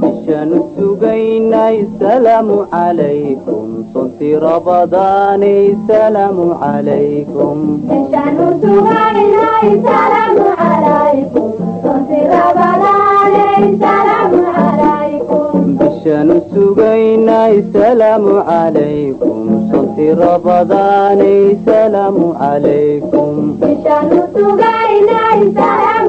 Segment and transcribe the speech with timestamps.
[0.00, 7.58] bishaanu sugaynay salaamu calaykum sonti rabadaanay salaamu calaykum
[7.90, 11.50] bishaanu sugaynay salaamu calaykum
[11.84, 19.38] sonti rabadaanay salaamu calaykum bishaanu sugaynay salaamu calaykum
[19.72, 21.38] sonti rabadaanay
[21.68, 25.99] salaamu calaykum bishaanu sugaynay salaamu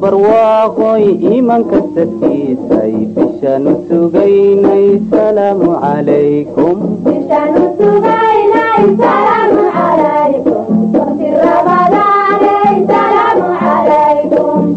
[0.00, 6.78] barwaaqoy iimanka sarkiisay bishaanu sugaynay salaamu calaykum.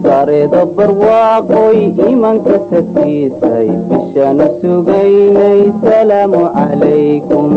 [0.05, 7.51] Sareeda barwaaqoy iimanka sarkiisay bishaanu sugaynay salaamu calaykum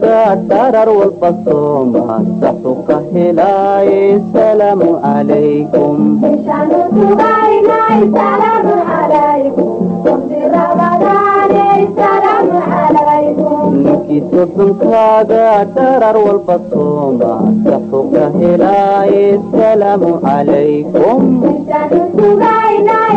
[0.00, 4.00] sodonkaaga dharar walba sooma saxu ka helaaye
[4.32, 5.98] salaamu calaykum
[13.72, 15.44] ninkii sodonkaaga
[15.76, 17.32] dharar walba sooma
[17.66, 23.16] saxu ka helaaye salaamu calaykum bishaanu sugaynay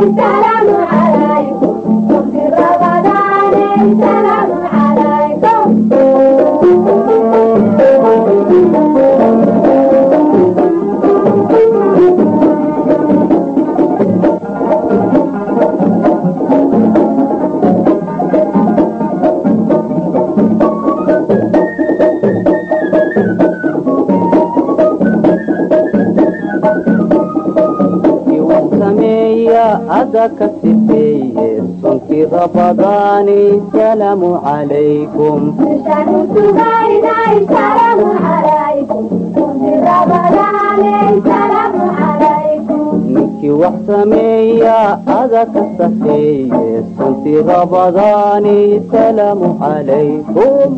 [36.33, 39.03] sugaynay salaamu calaykum
[39.35, 44.77] sonti rabadaanay salaamu calaykum ninkii wax sameeya
[45.19, 48.57] ada ka safeeye sonkii rabadaani
[48.91, 50.69] salaamu calaykum